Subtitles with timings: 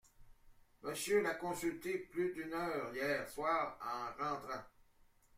[0.81, 4.63] Monsieur l’a consulté plus d’une heure hier soir en rentrant.